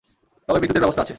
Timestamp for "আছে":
1.01-1.09